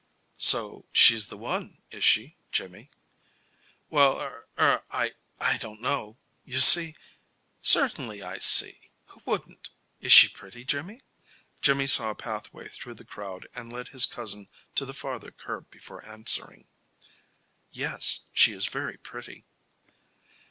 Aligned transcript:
"So, 0.39 0.87
she's 0.91 1.27
the 1.27 1.37
one, 1.37 1.83
is 1.91 2.03
she, 2.03 2.35
Jimmy?" 2.51 2.89
"Well 3.91 4.19
er 4.57 4.83
I 4.89 5.13
I 5.39 5.57
don't 5.59 5.79
know. 5.79 6.17
You 6.43 6.57
see" 6.59 6.95
"Certainly 7.75 8.23
I 8.23 8.39
see. 8.39 8.89
Who 9.09 9.21
wouldn't? 9.27 9.69
Is 9.99 10.11
she 10.11 10.27
pretty, 10.27 10.65
Jimmy?" 10.65 11.03
Jimmy 11.61 11.85
saw 11.85 12.09
a 12.09 12.15
pathway 12.15 12.67
through 12.67 12.95
the 12.95 13.05
crowd 13.05 13.47
and 13.53 13.71
led 13.71 13.89
his 13.89 14.07
cousin 14.07 14.47
to 14.73 14.87
the 14.87 14.95
farther 14.95 15.29
curb 15.29 15.69
before 15.69 16.03
answering: 16.03 16.65
"Yes, 17.69 18.25
she 18.33 18.53
is 18.53 18.65
very 18.65 18.97
pretty." 18.97 19.45